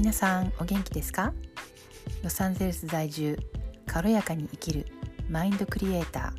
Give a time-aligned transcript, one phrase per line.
[0.00, 1.34] 皆さんお元気ですか？
[2.24, 3.38] ロサンゼルス在住
[3.86, 4.86] 軽やかに生きる
[5.28, 6.32] マインドクリエイタ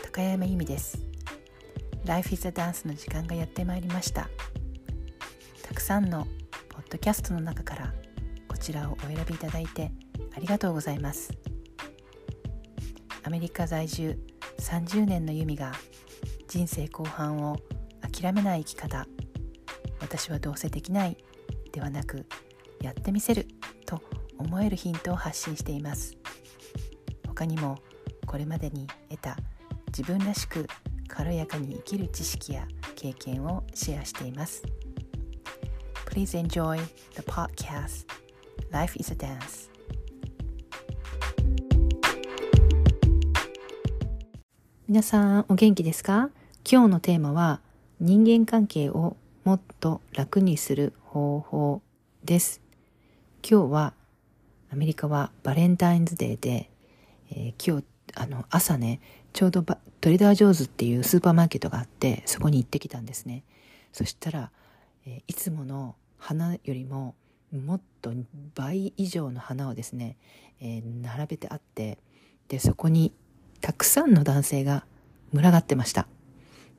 [0.00, 0.98] ー高山由美です。
[2.06, 4.30] Life is a Dance の時間がやってまいりました。
[5.62, 6.26] たくさんの
[6.70, 7.92] ポッドキャストの中から
[8.48, 9.92] こちらをお選びいただいて
[10.34, 11.34] ありがとうございます。
[13.24, 14.18] アメリカ在住
[14.58, 15.72] 30年の由美が
[16.48, 17.58] 人生後半を
[18.00, 19.06] 諦めない生き方。
[20.00, 21.18] 私はどうせできない
[21.72, 22.24] ではなく
[22.82, 23.46] やってみせる
[23.86, 24.02] と
[24.38, 26.16] 思えるヒントを発信しています。
[27.26, 27.78] 他にも
[28.26, 29.36] これまでに得た
[29.88, 30.66] 自分らしく
[31.08, 34.62] 軽やかに生きる知識や経験をシェアしています。
[36.06, 36.78] Please enjoy
[37.14, 38.06] the podcast.
[38.70, 39.70] Life is a Dance.
[44.88, 46.30] 皆さんお元気ですか？
[46.70, 47.60] 今日のテーマは
[48.00, 51.82] 人間関係をもっと楽にする方法
[52.24, 52.61] です。
[53.48, 53.92] 今日は
[54.72, 56.70] アメリカはバレンタインズデーで、
[57.30, 57.84] えー、今日
[58.14, 59.00] あの朝ね
[59.32, 59.74] ちょうどト
[60.08, 63.42] レーダー・ジョーズっていうスーパーマーケットがあってそこに行ってきたんですね。
[63.92, 64.50] そしたら、
[65.06, 67.16] えー、いつもの花よりも
[67.50, 68.12] もっと
[68.54, 70.16] 倍以上の花をですね、
[70.60, 71.98] えー、並べてあって
[72.48, 73.12] でそこに
[73.60, 74.84] たくさんの男性が
[75.32, 76.06] 群がってました。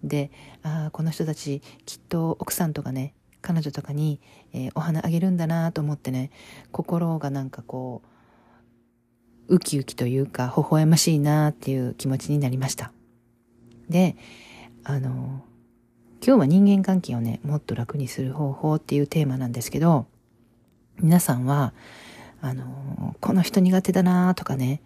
[0.03, 4.19] で、ああ、この人たちきっと奥さんとかね、彼女とかに、
[4.53, 6.31] えー、お花あげるんだなと思ってね、
[6.71, 8.01] 心がなんかこ
[9.47, 12.91] う、ウキウキというか、微笑ましいなっていう気持ちになりました。
[13.89, 14.15] で、
[14.83, 15.43] あの、
[16.25, 20.07] 今日は人間関係をね、もっと楽にする方法っていうテーマなんですけど、
[20.97, 21.73] 皆さんは、
[22.41, 24.81] あの、この人苦手だなとかね、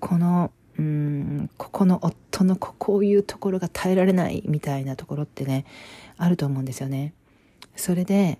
[0.00, 5.66] このうんここの夫のこういうところが耐えられないみたいなところってね
[6.16, 7.14] あると思うんですよね。
[7.76, 8.38] それで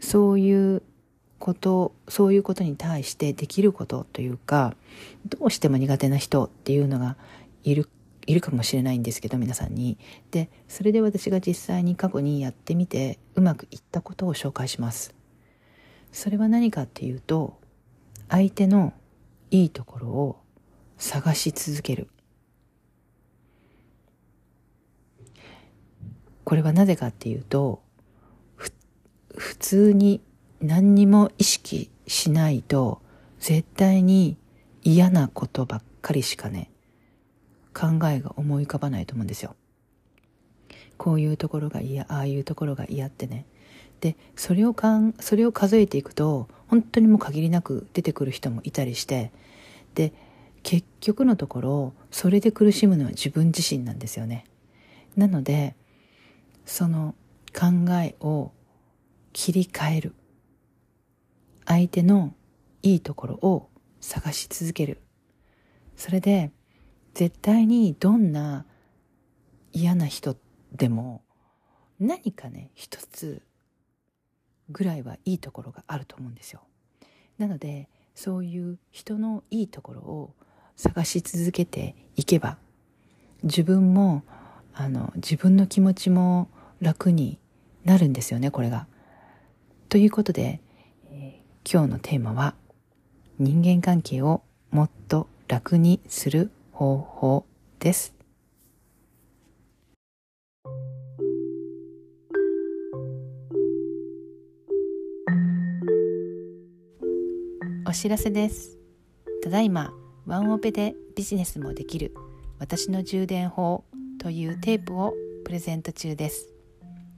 [0.00, 0.82] そういう
[1.38, 4.74] ことそういうことに対してできることというか
[5.26, 7.16] どうしても苦手な人っていうのが
[7.64, 7.88] いる
[8.26, 9.96] いるかもしれないんですけど皆さんに。
[10.30, 15.14] でそれで私が実際に過去にやってみてうまくいったことを紹介します。
[16.12, 17.58] それは何かっていうと
[18.28, 18.92] 相手の
[19.50, 20.36] いいところを
[20.98, 22.08] 探し続ける
[26.44, 27.82] これはなぜかっていうと
[29.48, 30.20] 普通に
[30.60, 33.00] 何にも意識しないと
[33.40, 34.36] 絶対に
[34.82, 36.70] 嫌なことばっかりしかね
[37.72, 39.56] 考えが思い浮かばないと思うんですよ。
[40.98, 43.46] こういうところが嫌ああいうところが嫌ってね
[44.00, 49.32] でそれをかんそれを数えていくと本当にもう限りなく出てくる人もいたりして
[49.94, 50.12] で
[50.62, 54.44] 結局のところそれで苦しむのは自分自身なんですよね
[55.16, 55.74] なので
[56.66, 57.14] その
[57.54, 58.52] 考えを
[59.38, 60.14] 切り替える。
[61.64, 62.34] 相手の
[62.82, 63.68] いいところを
[64.00, 65.00] 探し続ける。
[65.94, 66.50] それで
[67.14, 68.66] 絶対にどんな
[69.72, 70.36] 嫌な人
[70.72, 71.22] でも
[72.00, 73.42] 何かね一つ
[74.70, 76.62] ぐらいはいいところがあると思うんですよ。
[77.38, 80.34] なのでそういう人のいいところを
[80.74, 82.58] 探し続けていけば
[83.44, 84.24] 自分も
[84.74, 86.50] あの自分の気持ちも
[86.80, 87.38] 楽に
[87.84, 88.88] なるんですよねこれが。
[89.88, 90.60] ということで、
[91.10, 92.54] えー、今日のテーマは
[93.38, 97.46] 人間関係をもっと楽にする方法
[97.78, 98.14] です。
[107.86, 108.76] お知らせです。
[109.42, 109.94] ただいま
[110.26, 112.12] ワンオペでビジネスもできる
[112.58, 113.84] 私の充電法
[114.18, 115.14] というテープを
[115.46, 116.52] プレゼント中です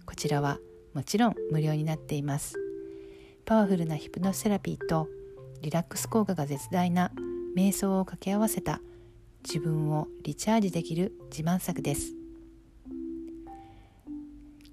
[0.06, 0.58] こちらは
[0.94, 2.54] もちろん無料になっています。
[3.44, 5.08] パワフルなヒプノセラピーと
[5.62, 7.12] リラックス効果が絶大な
[7.56, 8.80] 瞑想を掛け合わせた
[9.44, 12.14] 自分をリチャージできる自慢作です。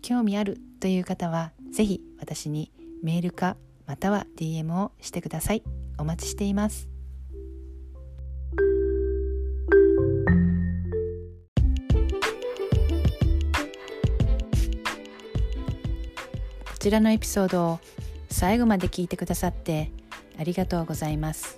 [0.01, 2.71] 興味あるという方は是非私に
[3.03, 5.63] メールかまたは DM をしてください。
[5.97, 6.96] お待ちしています。
[16.77, 17.79] ちらのエピソードを
[18.29, 19.91] 最後まで聞いてくださって
[20.37, 21.57] ありがとうございます。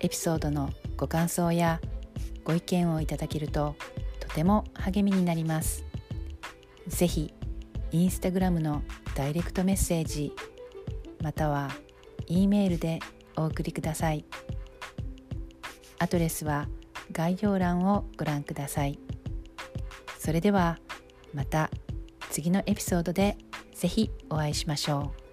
[0.00, 1.80] エピソードのご感想や
[2.44, 3.76] ご意見をいただけると
[4.20, 5.84] とても励みになります。
[6.86, 7.32] ぜひ
[7.90, 8.82] インスタグラムの
[9.14, 10.32] ダイレクトメッセージ
[11.22, 11.70] または
[12.26, 13.00] E メールで
[13.36, 14.24] お送りください。
[15.98, 16.68] アドレスは
[17.10, 18.98] 概要欄をご覧ください。
[20.18, 20.78] それでは
[21.32, 21.70] また
[22.30, 23.38] 次のエピソードで
[23.78, 25.27] ぜひお会いしましょう。